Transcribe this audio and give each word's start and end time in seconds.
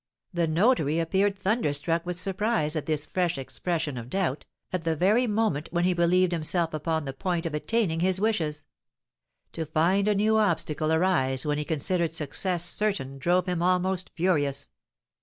The 0.33 0.47
notary 0.47 0.97
appeared 0.97 1.37
thunderstruck 1.37 2.07
with 2.07 2.17
surprise 2.19 2.75
at 2.75 2.87
this 2.87 3.05
fresh 3.05 3.37
expression 3.37 3.97
of 3.99 4.09
doubt, 4.09 4.45
at 4.73 4.83
the 4.83 4.95
very 4.95 5.27
moment 5.27 5.69
when 5.71 5.83
he 5.85 5.93
believed 5.93 6.31
himself 6.31 6.73
upon 6.73 7.05
the 7.05 7.13
point 7.13 7.45
of 7.45 7.53
attaining 7.53 7.99
his 7.99 8.19
wishes; 8.19 8.65
to 9.53 9.63
find 9.63 10.07
a 10.07 10.15
new 10.15 10.37
obstacle 10.37 10.91
arise 10.91 11.45
when 11.45 11.59
he 11.59 11.63
considered 11.65 12.15
success 12.15 12.65
certain 12.65 13.19
drove 13.19 13.45
him 13.45 13.61
almost 13.61 14.09
furious. 14.15 14.69